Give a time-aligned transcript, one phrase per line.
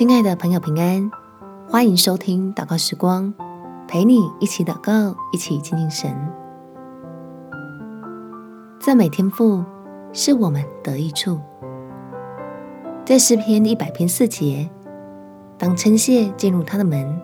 [0.00, 1.10] 亲爱的朋友，平安！
[1.68, 3.34] 欢迎收听祷告时光，
[3.86, 6.10] 陪你一起祷告，一起静静神。
[8.80, 9.62] 赞美天赋
[10.14, 11.38] 是我们得益处。
[13.04, 14.70] 在诗篇一百篇四节，
[15.58, 17.20] 当称谢进入他的门，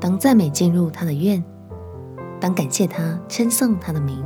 [0.00, 1.40] 当赞美进入他的院，
[2.40, 4.20] 当感谢他，称颂他的名。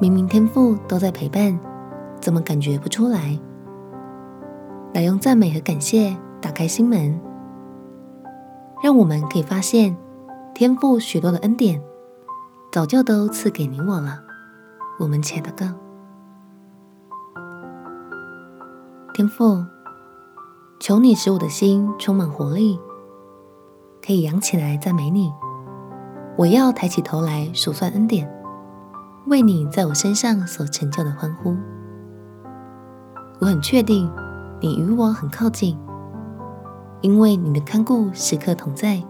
[0.00, 1.56] 明明天赋都在陪伴，
[2.20, 3.38] 怎么感觉不出来？
[4.94, 7.18] 来用赞美和感谢打开心门，
[8.82, 9.96] 让我们可以发现
[10.54, 11.82] 天赋许多的恩典，
[12.70, 14.20] 早就都赐给你我了。
[15.00, 15.66] 我们且祷告：
[19.14, 19.64] 天赋，
[20.78, 22.78] 求你使我的心充满活力，
[24.06, 25.32] 可以扬起来赞美你。
[26.36, 28.30] 我要抬起头来数算恩典，
[29.26, 31.56] 为你在我身上所成就的欢呼。
[33.40, 34.12] 我很确定。
[34.62, 35.76] 你与我很靠近，
[37.00, 39.02] 因为你的看顾时刻同在，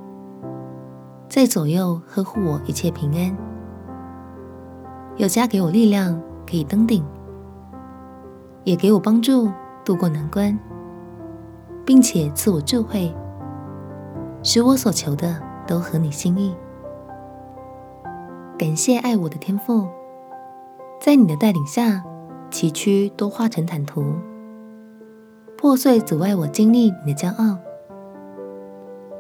[1.29, 3.37] 在左右呵护我一切平安，
[5.19, 7.05] 又加给我力量可以登顶，
[8.65, 9.53] 也给我帮助
[9.85, 10.59] 度过难关，
[11.85, 13.15] 并且赐我智慧，
[14.43, 16.57] 使我所求的都合你心意。
[18.59, 19.87] 感谢爱我的天父，
[20.99, 22.03] 在你的带领下，
[22.51, 24.03] 崎岖都化成坦途。
[25.63, 27.57] 破碎阻碍我经历你的骄傲，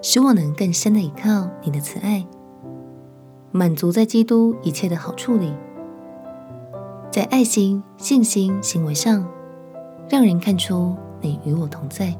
[0.02, 2.26] 使我能更深的依靠你的慈爱，
[3.52, 5.54] 满足在基督一切的好处里，
[7.12, 9.24] 在爱心、信心、行为上，
[10.08, 12.12] 让人看出你与我同在。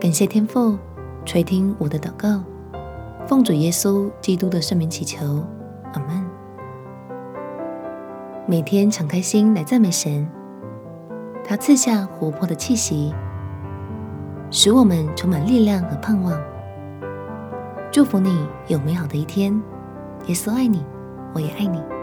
[0.00, 0.78] 感谢天父
[1.26, 2.42] 垂听我的祷告，
[3.26, 5.44] 奉主耶稣基督的圣名祈求，
[5.92, 6.24] 阿门。
[8.46, 10.26] 每天敞开心来赞美神。
[11.46, 13.14] 它赐下活泼的气息，
[14.50, 16.40] 使我们充满力量和盼望。
[17.92, 19.54] 祝福你有美好的一天。
[20.26, 20.82] 耶稣爱你，
[21.34, 21.93] 我也爱你。